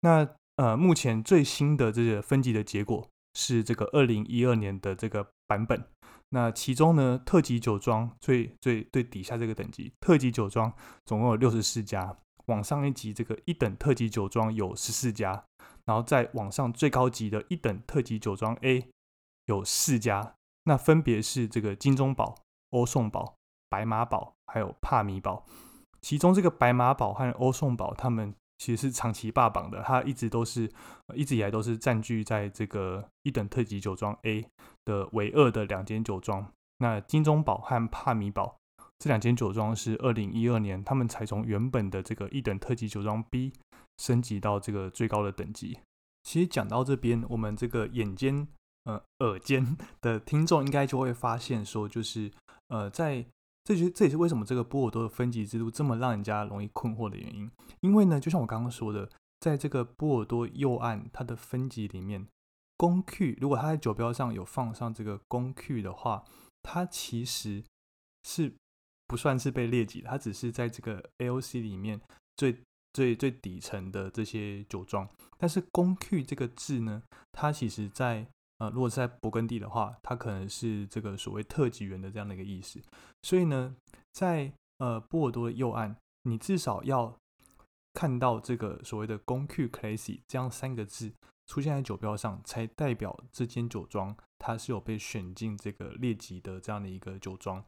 [0.00, 3.08] 那呃，目前最新的这个分级的结果。
[3.34, 5.84] 是这个二零一二年的这个版本，
[6.30, 10.72] 那其中呢，特级酒庄最最最底下这个等级，特级酒庄
[11.06, 15.44] 总共有六十四家，往上一级这个一等特级酒庄有十四家，
[15.86, 18.86] 然后在往上最高级的一等特级酒庄 A
[19.46, 22.34] 有四家，那分别是这个金钟堡、
[22.70, 23.34] 欧颂堡、
[23.70, 25.46] 白马堡还有帕米堡，
[26.02, 28.34] 其中这个白马堡和欧颂堡他们。
[28.58, 30.70] 其实是长期霸榜的，它一直都是
[31.14, 34.44] 一直以来都是占据在这个一等特级酒庄 A
[34.84, 36.52] 的唯二的两间酒庄。
[36.78, 38.56] 那金钟堡和帕米堡
[38.98, 43.52] 这两间酒庄是二零一二年他们才从原本的这个一等特级酒庄 B
[43.96, 45.78] 升级到这个最高的等级。
[46.24, 48.46] 其实讲到这边，我们这个眼尖
[48.84, 52.30] 呃耳尖的听众应该就会发现说，就是
[52.68, 53.24] 呃在。
[53.68, 57.50] 这就这也是为什么这个波尔多的分级制度这么让人家容易困惑的原因。
[57.80, 62.26] 因为呢，就像我刚刚说的，在这个波尔多右岸它的分级里面，
[62.78, 66.24] 公 Q 如果它在酒标上有放上这个公 Q 的话，
[66.62, 67.62] 它其实
[68.22, 68.54] 是
[69.06, 72.00] 不算是被列级，它只是在这个 AOC 里面
[72.38, 72.62] 最
[72.94, 75.06] 最最底层的这些酒庄。
[75.36, 77.02] 但是公 Q 这个字呢，
[77.32, 78.26] 它其实在
[78.58, 82.80] 呃，如果是在勃艮第的话，它可能是这个所谓特级园的这样的一个意思。
[83.22, 83.74] 所以呢，
[84.12, 85.94] 在呃波尔多的右岸，
[86.24, 87.16] 你至少要
[87.94, 91.12] 看到这个所谓的公 Q Classy 这样三个字
[91.46, 97.64] 出现在酒标上，才代表这间酒庄它是有被选进这个列级的这样的一个酒庄。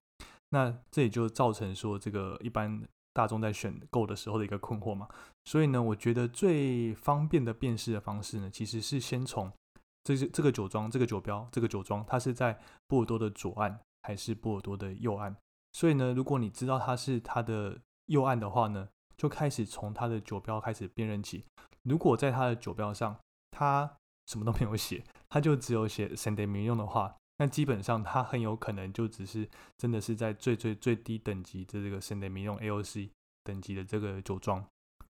[0.51, 5.09] 那这也就造成说，这个一般大众在选购的时候的一个困惑嘛。
[5.45, 9.53] 所以呢，我觉得最方便的辨识的方式呢，其实是先从
[10.03, 15.35] 这是这个酒庄、这个酒标、这个酒庄，它是在波尔多的左岸还是波尔多的右岸？
[15.73, 21.45] 所以呢，如果你知道它是它的右岸的话呢，就开始从它的酒标开始辨认起。
[21.83, 23.17] 如果在它的酒标上，
[23.51, 32.43] 它什么都没有写，它就只有写 s a n d e m i 用的话，那基本上它很有可能就只是真的是在最最最低等级的这个 s a n d e m i
[32.43, 33.11] 用 AOC
[33.45, 34.65] 等级的这个酒庄。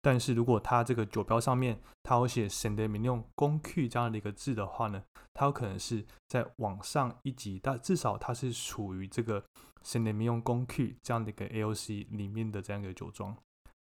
[0.06, 5.02] 但是如果它这个酒标上面它有写 s a n d e m i 用公 Q 这样的一个字的话呢，
[5.34, 9.44] 它有可能是在往上一级，但至少它是处于这个
[9.82, 13.36] s a n d e m i 用公 Q 这样的一个 AOC 里面的这样一个酒庄。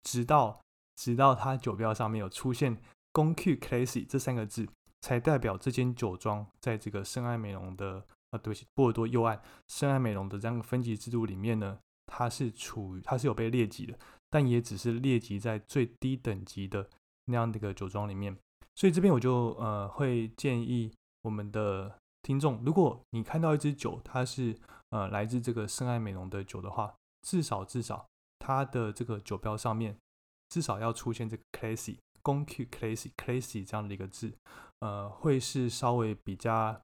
[0.05, 0.59] 直到
[0.95, 2.81] 直到它酒标上面有出现
[3.13, 4.67] “公 Q Classy” 这三个字，
[5.03, 13.99] 才代表这间酒庄在这个圣爱美容的啊，对不起，波尔多右岸圣爱美容的这样分级制度里面呢，它是处于它是有被列级的，
[14.37, 16.87] 但也只是列级在最低等级的
[17.25, 18.37] 那样的一个酒庄里面。
[18.75, 24.55] 所以这边我就呃会建议我们的听众，如果你看到一支酒，它是
[24.91, 28.07] 呃来自这个圣爱美容的酒的话，至少至少。
[28.39, 29.97] 它的这个酒标上面
[30.51, 34.31] 至少要出现这个 classy 公 Q classy classy 这样的一个字，
[34.81, 36.79] 呃，会是稍微比较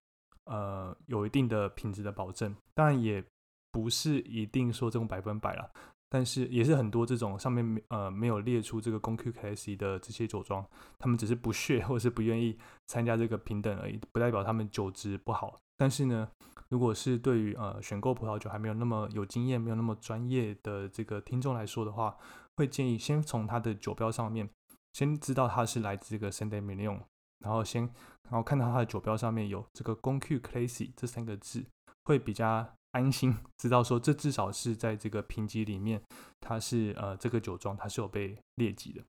[0.47, 2.57] 呃有一定的品质的保证。
[2.73, 3.23] 当然也
[3.71, 5.71] 不是一定说这种百分百了，
[6.13, 10.63] 但是也是很多这种上面没呃没有列出这个公 Q classy 的这些酒庄，
[10.99, 15.59] 他们只是不屑或者是不愿意参加这个平等而已，不代表他们酒质不好。
[15.79, 16.29] 但是呢。
[16.69, 22.17] 如果是对于呃选购葡萄酒还没有那么有经验、没有那么专业的这个听众来说的话，
[22.57, 24.49] 会建议先从它的酒标上面
[24.95, 27.01] 先知道它是来自这个 s a n d e m i l i o n
[27.41, 27.83] 然后先
[28.23, 31.63] 然后看到它的酒标上面有这个 GQ Classy 这三个字，
[32.05, 36.03] 会比较安心， 知道说这至少是在这个评级里面，
[36.41, 39.03] 它是呃这个酒庄它是有被列级的。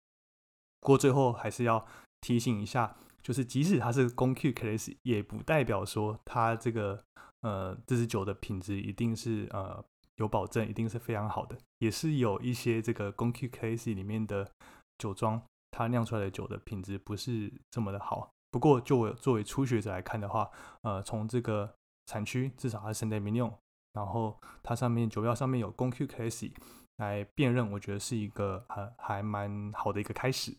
[0.81, 1.85] 不过最后还是要
[2.19, 7.03] 提醒一下，就是即使它是 g o n Q Class，也不代表说它这个。
[7.43, 9.83] 呃，这支酒的品质一定是呃
[10.15, 11.57] 有保证，一定是非常好的。
[11.79, 14.49] 也是有一些这个 g o n Q Class 里面的
[14.97, 18.31] 酒庄，它酿出来的酒的品质不是这么的好。
[18.49, 20.49] 不过，就我作为初学者来看的话，
[20.83, 23.53] 呃，从这个产区至少它是 Saint Emilion，
[23.93, 26.51] 然后它上面酒标上面有 GQ Classy
[26.97, 30.56] 来辨认，我觉得是一个还还蛮好的一个开始。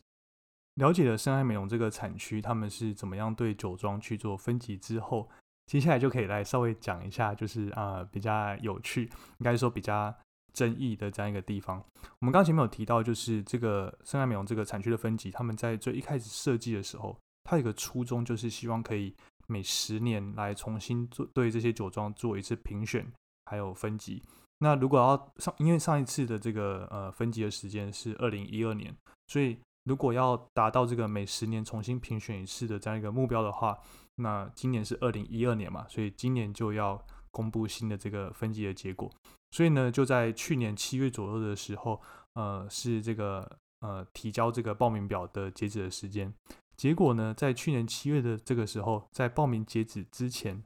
[0.75, 5.29] 了解了深爱美容这个产区，他们是怎么样对酒庄去做分级之后。
[5.67, 9.05] 接下来就可以来稍微讲一下，就是啊比较有趣，
[9.39, 10.13] 应该说比较
[10.53, 11.83] 争议的这样一个地方。
[12.19, 19.15] 我们刚前面有提到，就是这个圣爱美容这个产区的分级，他们在最一开始设计的时候，它有个初衷就是希望可以
[19.47, 23.11] 每十年来重新做对这些酒庄做一次评选，
[23.45, 24.21] 还有分级。
[24.59, 28.95] 那如果要上，因为上一次的这个呃分级的时间是二零一二年，
[29.27, 33.77] 所以如果要达到这个每十年重新评选一次的这样一个目标的话，
[34.15, 36.99] 那今年是二零一二年嘛，所以今年就要
[37.31, 39.11] 公布新的这个分级的结果。
[39.51, 42.01] 所以呢，就在去年七月左右的时候，
[42.33, 46.33] 呃，是这个呃提交这个报名表的截止的时间。
[46.77, 50.63] 结果呢，在去年七月的这个时候，在报名截止之前，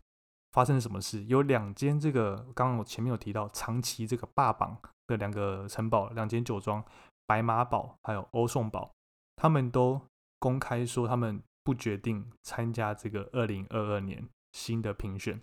[0.52, 1.24] 发生了什么事？
[1.26, 6.84] 有两间这个刚刚我前面有提到长期这个霸榜的两个城堡，两间酒庄
[7.26, 8.92] 白马堡还有欧颂堡，
[9.36, 10.02] 他们都
[10.40, 11.42] 公开说他们。
[11.62, 15.40] 不决定参加这个二零二二年新的评选，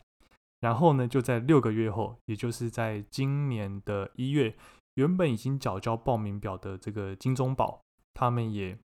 [0.59, 4.57] 然后呢，就在六个月后，也就是在今年的一月，
[4.95, 7.81] 原本已经缴交报名表的这个金钟堡，
[8.13, 8.77] 他们也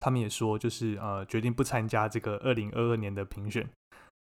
[0.00, 3.68] 他们也说，就是呃，决定不参加这个二零二二年的评选。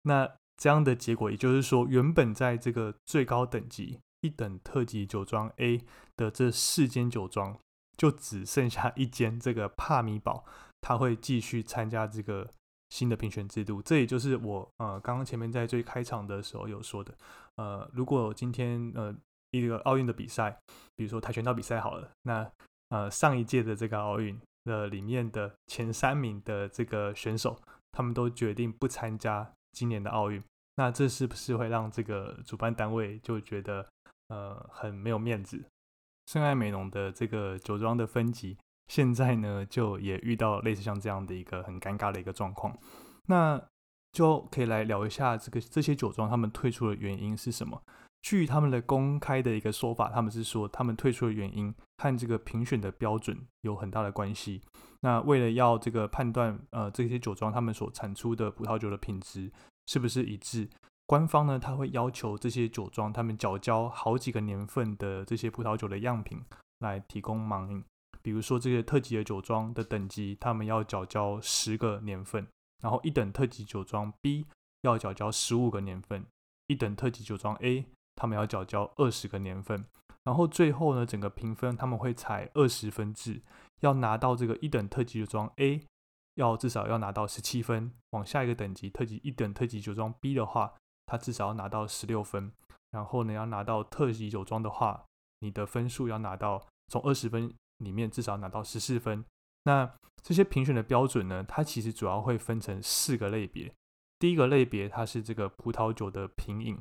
[0.04, 5.82] 那这样的结果，也就是说，原本在这个最高等级一等特级酒庄 A
[6.16, 7.58] 的这四间酒庄，
[7.98, 10.46] 就只剩下一间这个帕米堡。
[10.82, 12.50] 他会继续参加这个
[12.90, 17.16] 新的评选制度，这也就是我呃刚刚前面在最开场的时候有说的，
[17.58, 19.16] 呃，如果今天呃
[19.52, 20.58] 一个奥运的比赛，
[20.96, 22.52] 比如说跆拳道比赛好了，那
[22.90, 27.60] 呃上一届的这个奥运的里面的前三名的这个选手，
[27.92, 30.44] 他们都决定不参加今年的奥运，
[30.76, 33.88] 那这是不是会让这个主办单位就觉得
[34.28, 35.64] 呃很没有面子？
[36.28, 38.58] 圣爱美容的这个酒庄的分级。
[38.88, 42.78] 现在呢，就也遇到类似像这样的一个很尴尬的一个状况，
[43.28, 43.62] 那
[44.12, 47.82] 就可以来聊一下这个这些酒庄他们退出的原因是什么？
[48.22, 54.62] 据他们的公开的一个说法，他们是说他们退出的原因和这个评选的标准有很大的关系。
[55.02, 59.52] 那为了要这个判断，呃，这些酒庄他们所产出的葡萄酒的品质
[59.88, 60.70] 是不是一致，
[61.06, 66.42] 官方呢他会要求这些酒庄他们缴交好几个年份的这些葡萄酒的样品
[66.80, 67.84] 来提供盲饮。
[68.22, 72.48] 比如说这些特级的酒庄的等级，他们要缴交十个年份，
[72.84, 74.46] 然后一等特级酒庄 B
[74.84, 76.24] 要缴交十五个年份，
[76.68, 79.84] 一等特级酒庄 A 他们要缴交二十个年份，
[80.24, 83.42] 然后最后呢，整个评分他们会采二十分制，
[83.82, 85.86] 要拿到这个一等特级酒庄 A
[86.36, 90.74] 要至少要拿到十七分，往下一个等级特级一等特级酒庄 B 的话，
[91.06, 92.52] 它至少要拿到十六分，
[92.92, 95.06] 然后呢要拿到特级酒庄的话，
[95.40, 99.26] 你的分数要拿到从二十分里面至少拿到十四分。
[99.64, 103.74] 那这些评选的标准呢，它其实主要会分成四个类别。
[104.20, 106.78] 第一个类别它是这个葡萄酒的品饮，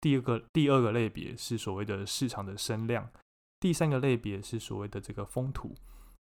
[0.00, 3.10] 第二个第二个类别是所谓的市场的声量，
[3.58, 5.74] 第三个类别是所谓的这个风土，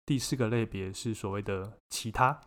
[0.05, 2.41] 第四个类别是所谓的其他。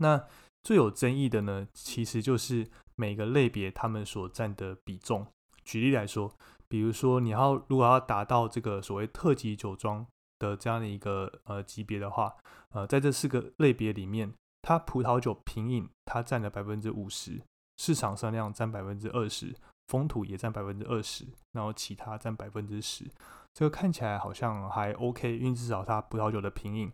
[0.00, 0.26] 那
[0.62, 5.26] 最有争议的呢，其实就是每个类别他们所占的比重。
[5.64, 6.32] 举例来说，
[6.68, 10.06] 比如说你要如果要达到这个所谓特级酒庄
[10.38, 12.34] 的这样的一个呃级别的话，
[12.70, 17.40] 呃，在这四个类别里面，它葡萄酒品饮它占了百分之五十，
[17.76, 19.54] 市场销量占百分之二十，
[19.88, 23.10] 风土也占百分之二十，然后其他占百分之十。
[23.54, 26.92] 这个看起来好像还 OK，因为至少它葡萄酒的品饮。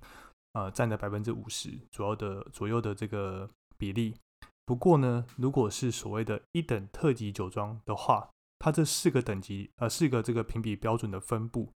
[0.52, 4.16] 呃，占了百分之五十主要的左右的这个比例。
[4.66, 11.70] 不过呢，如果是所谓的一等特级酒庄的话，它这四个等级呃四个这个评比标准的分布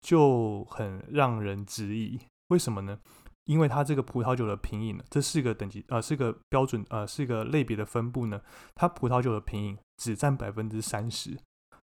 [0.00, 2.18] 就很让人质疑。
[2.48, 2.98] 为什么呢？
[3.44, 8.42] 因为它这个葡萄酒的品饮，这四个等级呃四个标准呃四个类别的分布呢，
[8.74, 11.38] 它葡萄酒的品饮只占百分之三十，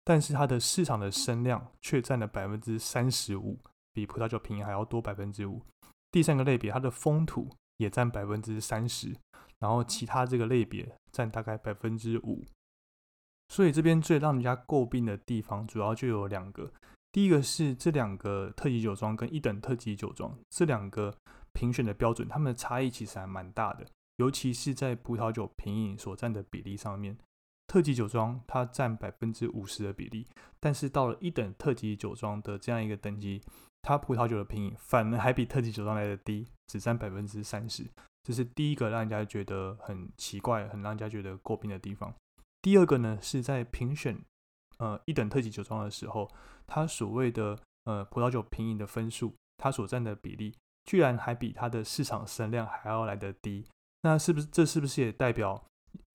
[0.06, 3.60] 但是它的市场的声量却占了百分之三十五，
[3.92, 5.62] 比葡萄酒品饮还要多百分之五。
[6.12, 9.14] 第三个类别，它的风土也占百分之三十，
[9.60, 12.46] 然后其他这个类别占大概百分之五。
[13.50, 16.72] 所以这边最让人家诟病的地方，主要就有两个。
[17.12, 21.16] 第一个是这两个特级酒庄跟一等特级酒庄这两个
[21.54, 23.88] 评选的标准，它们的差异其实还蛮大的，
[24.18, 27.18] 尤其是在葡萄酒品饮所占的比例上面。
[27.76, 30.26] 特级酒庄它占百分之五十的比例，
[30.62, 33.42] 但是到了一等特级酒庄的这样一个等级。
[33.82, 37.86] 它葡萄酒的品饮反而还比特级酒庄来的低，只占百分之三十，
[38.24, 42.16] 这是第一个让人家觉得很奇怪、很让人家觉得诟病的地方。
[42.62, 44.18] 第二个呢，是在评选
[44.78, 46.32] 呃一等特级酒庄的时候，
[46.66, 53.68] 它所谓的呃葡萄酒品饮的分数，它所占的比例，居然还比它的市场声量还要来得低。
[54.04, 55.62] 那是不是这是不是也代表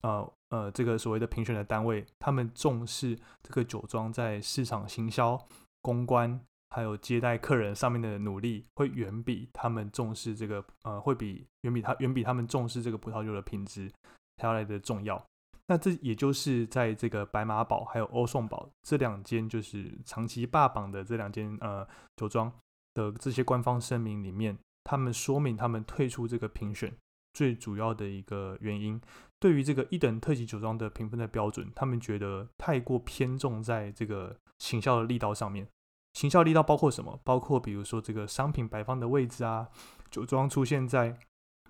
[0.01, 5.43] 呃呃这个所谓的评选的单位，他们重视这个酒庄在市场行销、
[5.81, 6.39] 公关？
[6.73, 13.91] 还有接待客人上面的努力，会远比他们重视这个，呃，会比远比他远比他们重视这个葡萄酒的品质
[14.37, 15.21] 还要来的重要。
[15.67, 21.85] 那这也就是在这个白马堡还有欧颂堡这两间就是长期霸榜的这两间呃
[22.15, 22.49] 酒庄
[22.93, 26.93] 的这些官方声明里面，他们说明他们退出这个评选
[27.33, 29.01] 最主要的一个原因，
[29.41, 35.67] 对于这个一等特级酒庄的评分的标准，他们觉得太过偏重在这个行销的力道上面。
[36.13, 37.19] 行销力道包括什么？
[37.23, 39.67] 包括比如说这个商品摆放的位置啊，
[40.11, 41.17] 酒庄出现在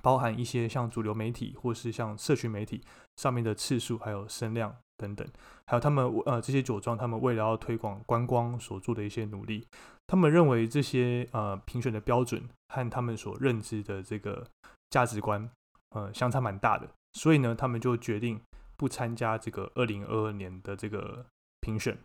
[0.01, 2.83] 包含一些像主流媒体或是像社群媒体
[3.15, 5.25] 上面的次数，还有声量等等，
[5.67, 9.65] 还有他们呃这些酒庄他们为了要推广观光所做的一些努力，
[10.07, 14.45] 他们认为这些呃评选的标准和他们所认知的这个
[14.89, 15.49] 价值观
[15.91, 18.39] 呃相差蛮大的，所以呢，他们就决定
[18.77, 21.25] 不参加这个二零二二年的这个
[21.59, 21.97] 评选。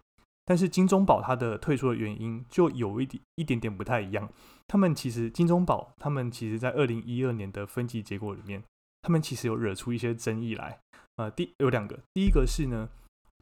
[0.44, 4.28] 但是金钟宝它的退出的原因就有一点一点点不太一样。
[4.68, 8.62] 他们其实金钟宝他们其实在二零一二年的分级结果里面，
[9.02, 10.78] 他们其实有惹出一些争议来。
[11.16, 12.88] 呃，第有两个，第一个是呢，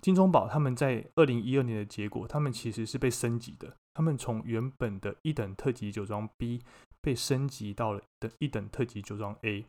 [0.00, 3.76] 金钟宝他们在二零一二年的结果，他们其实是被升级的。
[3.92, 6.62] 他们从原本的一等特级酒庄 B
[7.02, 9.66] 被升级到了的一等特级酒庄 A。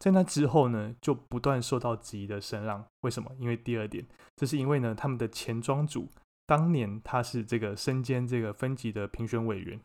[0.00, 2.84] 在那之后呢，就不断受到质疑的声浪。
[3.02, 3.30] 为什么？
[3.38, 6.08] 因为第二点，这是因为呢，他们的前庄主。
[6.46, 9.80] 当年他是这个身兼这个分级的评选委员，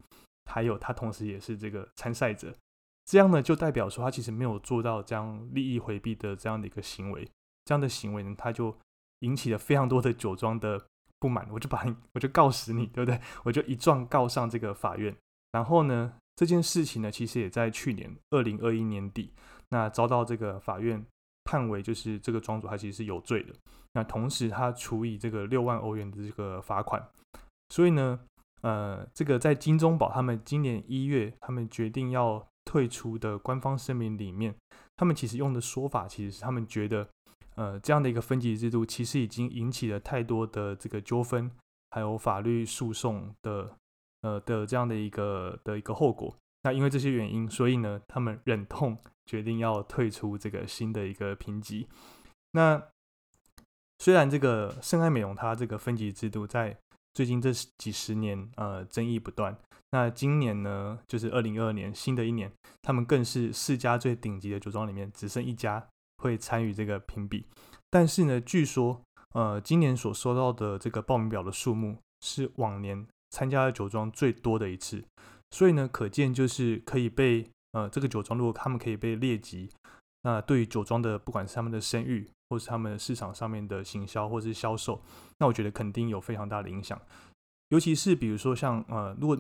[0.46, 2.56] 还有他同时也是这个参赛者，
[3.06, 7.30] 这样呢就代表说他其实没有做到这样利益回避的这样的一个行为，
[7.66, 8.76] 这样的行为呢他就
[9.20, 10.82] 引起了非常多的酒庄的
[11.20, 13.22] 不满，我就把你我就告死你，对不对？
[13.44, 15.16] 我就一状告上这个法院，
[15.52, 19.32] 然后呢这件事情呢其实也在去年二零二一年底，
[19.70, 21.06] 那遭到这个法院。
[21.48, 23.54] 判为就是这个庄主他其实是有罪的，
[23.94, 27.08] 那同时他处以这个六万欧元的这个罚款，
[27.70, 28.20] 所以呢，
[28.64, 34.56] 呃，这个在金钟宝他们今年一月他们决定要退出的官方声明里面，
[34.98, 37.08] 他们其实用的说法其实是他们觉得，
[37.54, 41.52] 呃，这样的一个分级制度其实已经引起了太多的这个纠纷，
[41.92, 43.72] 还有法律诉讼的，
[44.22, 46.36] 呃的这样的一个的一个后果，
[46.66, 48.98] 那因为这些原因，所以呢，他们忍痛
[49.28, 51.88] 决定要退出这个新的一个评级。
[52.54, 52.82] 那
[54.00, 56.76] 虽然这个圣爱美容它这个分级制度在
[57.14, 59.56] 最近这几十年呃争议不断，
[59.92, 62.52] 那今年呢就是二零二二年新的一年，
[62.82, 65.88] 他们更是四家最顶级的酒庄里面只剩一家
[66.18, 67.46] 会参与这个评比。
[67.92, 69.00] 但是呢，据说
[69.36, 75.04] 呃今年所收到的这个报名表的数目是往年参加的酒庄最多的一次。
[75.52, 79.70] 所以呢，可见就是可以被呃这个酒庄，如果他们可以被列级，
[80.24, 85.02] 那对于酒庄的不管是他们的声誉，或是他们市场上面的行销或是销售，
[85.40, 87.00] 那我觉得肯定有非常大的影响。
[87.70, 89.38] 尤其是比如说像呃，如果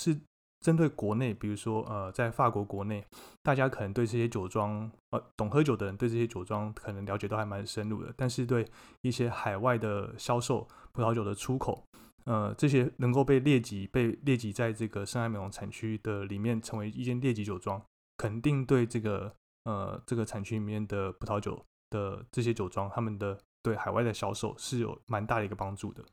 [0.00, 0.16] 是
[0.60, 3.04] 针对国内，比如说呃在法国国内，
[3.42, 8.66] 大家可能对这些酒庄呃懂喝酒的人对这些酒庄可能了解都还蛮深入的，但是对
[9.02, 11.84] 一些海外的销售葡萄酒的出口。
[12.26, 17.80] 呃，这些能够被列级、被列级在这个圣爱美容产区的里面，成为一间列级酒庄，
[18.16, 26.04] 肯定对这个呃这个产区里面的葡萄酒的这些酒庄，他们的对海外的销售是有蛮大的一个帮助的。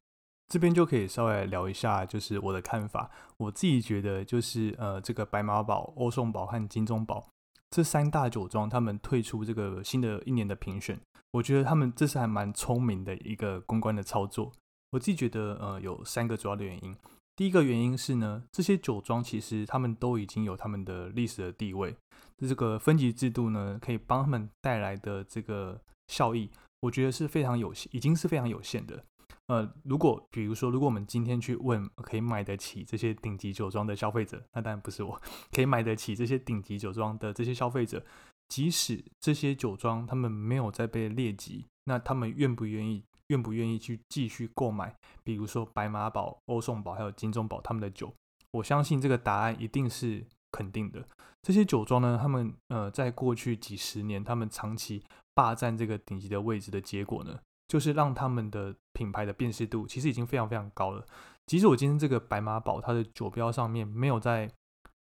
[0.50, 3.10] 这边就可以稍微聊一下，就是我的看法。
[3.38, 7.28] 我自己觉得，就是呃，这个白马堡、欧颂堡和金钟堡
[7.72, 11.00] 这三大酒庄，他们退出这个新的一年的评选，
[11.32, 14.52] 我觉得他们这是还蛮聪明的一个公关的操作。
[14.94, 16.96] 我自己觉得，呃，有三个主要的原因。
[17.36, 21.96] 第一个原因是呢，这些酒庄其实他们都已经有他们的历史的地位，
[22.38, 26.48] 这个分级制度呢，可以帮他们带来的这个效益，
[26.82, 29.04] 我觉得是非常有限，已经是非常有限的。
[29.48, 35.20] 呃，如果比如说，如果我们今天去问可以买得起这些顶级酒庄的消费者，那当然不是我，
[35.52, 38.06] 可以买得起这些顶级酒庄的这些消费者，
[38.48, 43.04] 即使这些酒庄他们没有再被列级，那他们愿不愿意？
[43.28, 48.14] 愿不愿意去继续购买，比如说白马堡、欧颂堡还有金钟堡他们的酒？
[48.52, 51.08] 我相信这个答案一定是肯定的。
[51.42, 55.04] 这些酒庄呢，他们呃，在过去几十年，他们长期
[55.34, 61.06] 霸占这个顶级的位置的结果呢，就是让他们的品牌的辨识度其实已经非常非常高了。
[61.46, 64.50] 即使我今天这个白马堡它的酒标上面没有再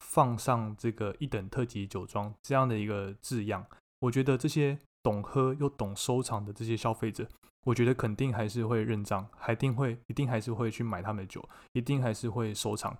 [0.01, 3.65] 放上这个一等特级酒庄这样的一个字样，
[4.01, 7.29] 我觉得这些懂喝又懂收藏的这些消费者。
[7.65, 12.97] 我觉得肯定还是会认账，还定会一定还是会去买他们的酒，一定还是会收藏。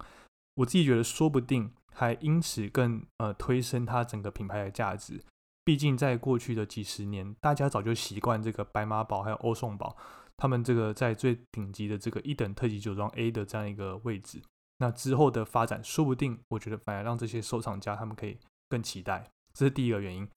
[0.55, 5.21] 我自己觉得，说不定还因此更呃推升它整个品牌的价值。
[5.65, 9.97] 毕竟在过去的几十年，大家早就习惯这个白马堡还有欧颂堡，
[10.37, 14.43] 他们这个在最顶级的这个一等特级酒庄 A 的这样一个位置。
[14.79, 18.39] 那之后的发展，说不定我觉得反而让这些收藏家他们可以
[18.69, 19.29] 更期待。
[19.55, 20.29] 这是第一个原因。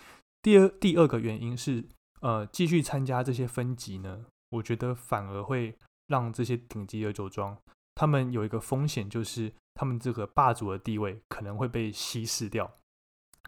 [0.42, 1.86] 第二第二个原因是。
[2.26, 7.56] 呃，继续参加这些分级呢，我觉得反而会让这些顶级的酒庄，
[7.94, 12.72] 他们有一个风险，就是他们这个霸主的地位可能会被稀释掉。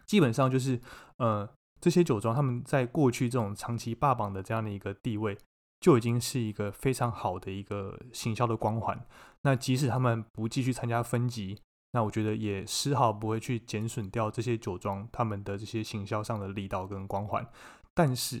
[0.06, 0.80] 基本上就是，
[1.16, 1.48] 呃，
[1.80, 5.36] 这些酒庄他们在过去这种长期霸榜的这样的一个地位，
[5.80, 9.04] 就已经是一个非常好的一个行销的光环。
[9.42, 11.60] 那即使他们不继续参加分级，
[11.94, 17.44] 那我觉得也丝毫不会去减损掉这些酒庄他们的这些行销上的力道跟光环。
[17.92, 18.40] 但是，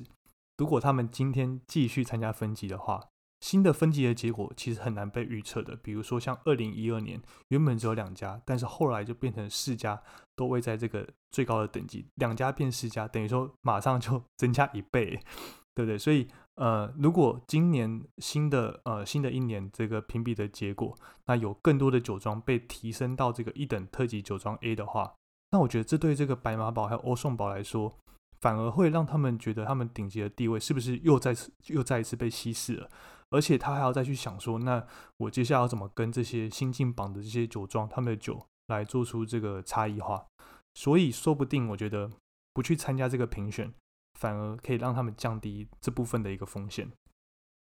[0.58, 3.00] 如果他们今天继续参加分级的话，
[3.40, 5.76] 新的分级的结果其实很难被预测的。
[5.76, 10.02] 比如说像二零一二年，原本只有两家，但是后来就变成四家，
[10.34, 15.20] 都位在这个最高的等级，两家变四家，等于说马上就增加一倍，
[15.76, 15.96] 对不对？
[15.96, 25.14] 所以呃，如果今年新的呃新的一年这个评比的结果，那有更多的酒庄被提升到这个一等特级酒庄 A 的话，
[25.52, 27.96] 那我觉得这对这个白马堡还有欧颂堡来说。
[28.40, 32.90] 反而会让他们觉得他们顶级的地位是不是又再次又再一次被稀释了？
[33.30, 34.86] 而且他还要再去想说，那
[35.18, 40.24] 我接下来要怎么跟这些新进榜的这些酒庄他们的酒来做出这个差异化？
[40.74, 42.10] 所以说不定我觉得
[42.54, 43.70] 不去参加这个评选，
[44.18, 46.90] 反而可以让他们降低这部分的一个风险。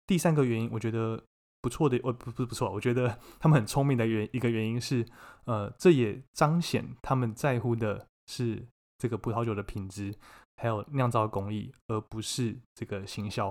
[0.07, 1.23] 第三个原因，我觉得
[1.61, 5.05] 不错的，呃，不不不错，我觉得他们很聪明的原一个原因是，
[5.45, 8.67] 呃，这也彰显他们在乎的是
[8.97, 10.15] 这个葡萄酒的品质。
[10.61, 13.51] 还有酿造工艺，而不是这个行销，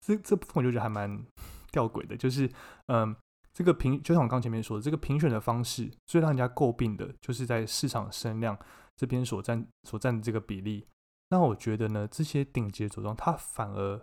[0.00, 1.24] 这这部分我就觉得还蛮
[1.70, 2.16] 吊诡的。
[2.16, 2.50] 就是，
[2.86, 3.14] 嗯，
[3.52, 8.58] 这个评，就像我刚前面说的，这个评选的方式最让人家诟病的，就是在市场声量
[8.96, 10.84] 这边所占所占的这个比例。
[11.30, 14.02] 那我觉得呢，这些顶级的酒庄，它反而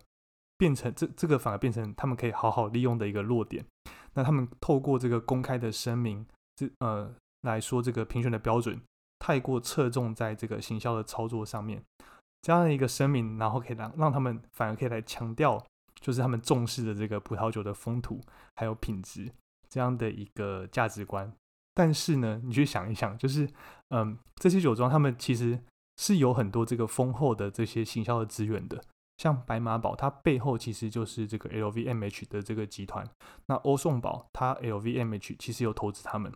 [0.57, 3.65] 变成这这个反而变成他们可以好好利用的一个弱点。
[4.13, 6.25] 那他们透过这个公开的声明，
[6.55, 8.81] 这呃来说，这个评选的标准
[9.19, 11.83] 太过侧重在这个行销的操作上面。
[12.45, 15.59] 这样的一个声明，然后可以让让他们反而可以来强调，
[15.99, 18.21] 就是他们重视的这个葡萄酒的风土
[18.55, 19.31] 还有品质
[19.67, 21.33] 这样的一个价值观。
[21.73, 23.49] 但是呢，你去想一想，就是
[23.89, 25.59] 嗯，这些酒庄他们其实
[25.97, 28.79] 是有很多这个丰厚的这些行销的资源的。
[29.17, 33.03] 像白马堡，它背后其实就是这个 LVMH 的这个集团。
[33.47, 36.31] 那欧颂堡，它 LVMH 其实有投资他们。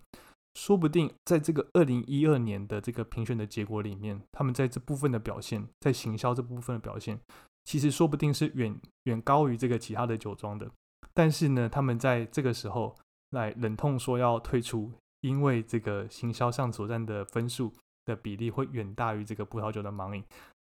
[0.59, 7.17] 说不定在这个二零一二年的这个评选的结果里面，他们在这部分的表现，在行销这部分的表现，
[7.63, 10.69] 其实说不定是远远高于这个其他的酒庄的。
[11.13, 12.93] 但是呢，他们在这个时候
[13.29, 14.91] 来忍痛说要退出，
[15.21, 20.21] 因为这个行销上所占的分数的比例会远大于这个葡萄酒的盲饮。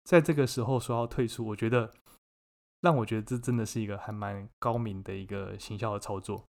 [0.04, 1.92] 在这个时候说要退出，我觉得
[2.80, 6.42] 让我觉得这真的是一个还蛮高明的一个行销的操作。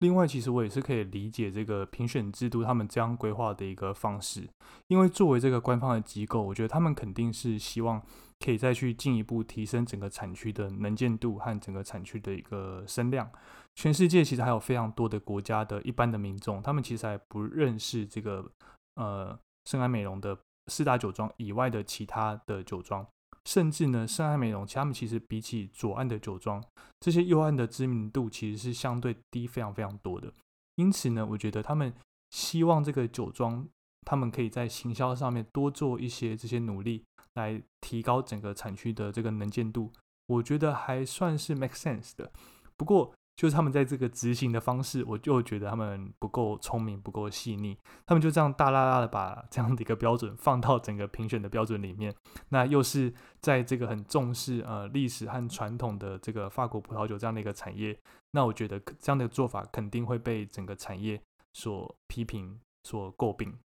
[0.00, 4.48] 另外，其实我也是可以理解这个评选制度他们这样规划的一个方式，
[4.86, 8.00] 因为作为这个官方的机构，我觉得他们肯定是希望
[8.38, 13.28] 可以再去进一步提升整个产区的能见度和整个产区的一个声量。
[13.74, 18.48] 全世界其实还有非常多的国家的一般的民众，他们其实还不认识这个
[18.94, 20.38] 呃圣安美容的
[20.68, 23.04] 四大酒庄以外的其他的酒庄。
[23.48, 26.62] 甚至呢，圣爱美容，其他们其实比起左岸的酒庄，
[27.00, 30.30] 这些右岸的知名度其实是相对低非常非常多的。
[30.74, 31.90] 因此呢，我觉得他们
[32.28, 33.66] 希望这个酒庄，
[34.04, 39.90] 他们可以在行销上面多做一些这些努力，来提高整个产区的这个能见度。
[40.26, 42.30] 我觉得还算是 make sense 的。
[42.76, 47.78] 不过，就是他们在这个执行的方式，我就觉得他们不够聪明，不够细腻。
[48.04, 52.12] 他们就这样大拉拉的把这样的一个标准放到整个评选的标准里面。
[52.48, 57.96] 那又是在这个很重视呃历史和传统的这个法国葡萄酒这样的一个产业，
[58.32, 61.22] 那我觉得这样的做法肯定会被整个产业
[61.52, 63.56] 所批评、所诟病。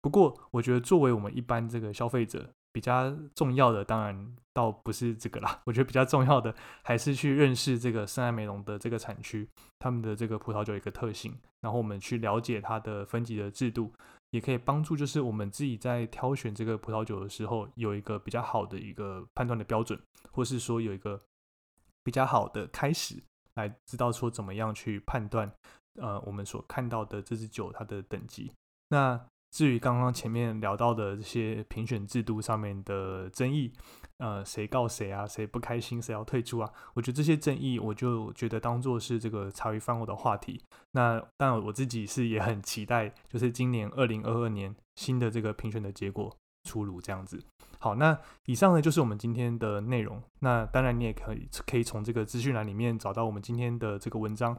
[0.00, 9.46] 不过，我觉得作为我们一般这个消费者，比较重要的当然倒不是这个啦，我觉得比较重要的还是去认识这个圣埃美隆的这个产区，
[9.78, 13.92] 他们的这个葡萄酒一个特性，然后我们去了解它的分级的制度，
[14.30, 20.00] 也可以帮助就是我们自己在挑选这个葡萄酒的时候有一个比较好的一个判断的标准，
[20.30, 21.20] 或是说有一个
[22.02, 23.22] 比较好的开始
[23.54, 25.52] 来知道说怎么样去判断
[26.00, 28.50] 呃我们所看到的这支酒它的等级，
[28.88, 29.20] 那。
[29.52, 33.70] 至于刚刚前面聊到的这些评选制度上面的争议，
[34.16, 35.26] 呃，谁告谁啊？
[35.26, 36.00] 谁不开心？
[36.00, 36.72] 谁要退出啊？
[36.94, 40.58] 我觉得这些争议，我就觉得当做是这个茶余饭后的话题。
[40.92, 46.34] 那当然，我自己是也很期待，就是今年二零二二年新的这个评选的结果
[46.64, 47.38] 出炉这样子。
[47.78, 50.22] 好，那以上呢就是我们今天的内容。
[50.40, 54.58] 那当然，你也可以可以从这个资讯栏里面找到我们今天的这个文章。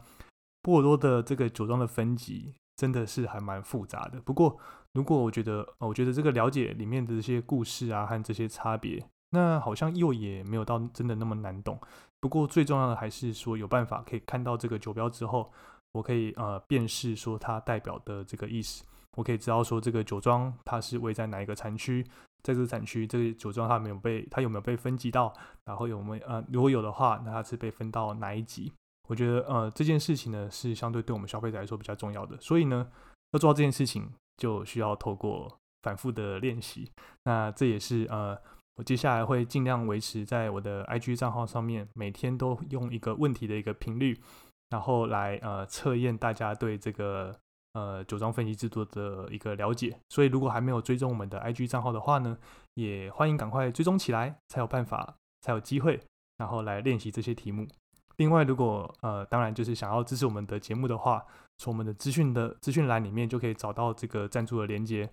[0.62, 4.60] 波尔多的这个酒庄的分级真的是还蛮复杂的，不过。
[4.94, 11.80] 如果我觉得，呃，我觉得这个了解里面的这些故事啊和这些差别，那好像又也没有到真的那么难懂。
[12.20, 15.52] 不过最重要的还是说有办法可以看到这个酒标之后，
[15.94, 18.84] 我可以呃辨识说它代表的这个意思。
[19.18, 22.04] 我可以知道说这个酒庄它是位在哪一个产区，
[22.44, 25.34] 在这个产区这个酒庄它没有被它有没有被分级到，
[25.66, 28.72] 然后有没呃如果有的话，那它是被分到哪一级？
[29.10, 32.38] 我觉得呃这件事情呢是相对对我们消费者来说比较重要的。
[32.40, 32.88] 所以呢
[33.32, 34.08] 要做到这件事情。
[34.44, 35.50] 就需要透过
[35.84, 36.92] 反复的练习，
[37.24, 38.38] 那这也是呃，
[38.76, 44.20] 我接下来会尽量维持在我的 IG 账号上面，每天都用一个问题的一个频率，
[44.70, 47.34] 然后来呃测验大家对这个
[47.72, 49.98] 呃酒庄分析制度的一个了解。
[50.10, 52.38] 所以如果还没有追踪我们的 IG 账号的话呢，
[52.74, 56.02] 也欢迎赶快追踪起来，才有办法，才有机会，
[56.38, 57.66] 然后来练习这些题目。
[58.18, 61.26] 另外，如果呃，当然就是想要支持我们的节目的话，
[61.64, 65.10] 从我们的资讯的资讯栏里面就可以找到这个赞助的连接。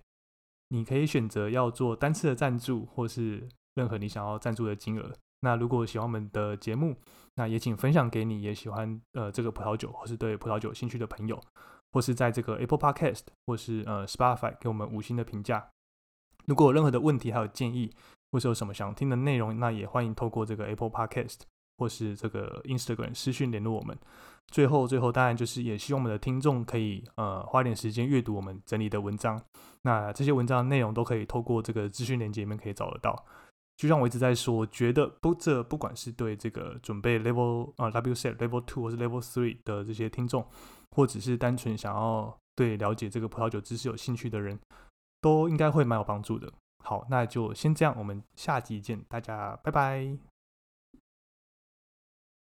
[0.67, 5.13] 你可以选择要做单次的赞助，或是任何你想要赞助的金额。
[5.39, 6.97] 那如果喜欢我们的节目，
[7.35, 11.41] 那也请分享给你也喜欢呃这个葡萄酒，或是对葡萄酒兴趣的朋友，
[11.93, 15.69] 或是在这个 Apple Podcast 或是呃 Spotify 给我们五星的评价。
[16.47, 17.93] 如果有任何的问题还有建议，
[18.31, 21.39] 或是有什么想听的内容，那也欢迎透过这个 Apple Podcast。
[21.77, 23.97] 或是这个 Instagram 私讯联络我们。
[24.51, 29.41] 最后，最后当然就是也希望我们的听众可以呃花点时间阅读我们整理的文章。
[29.83, 33.25] 那这些文章内容都可以透过这个资讯链接里面可以找得到。
[33.77, 40.45] 就像我一直在说，我觉得不这不管是对这个准备 Level 啊 W Set Level Two 或是 Level Three 的这些听众，
[40.91, 44.59] 或者是单纯想要对了解这个葡萄酒知识有兴趣的人，
[45.19, 46.51] 都应该会蛮有帮助的。
[46.83, 50.30] 好，那就先这样，我们下集见，大家拜拜。